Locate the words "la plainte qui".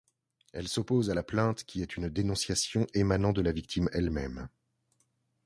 1.13-1.83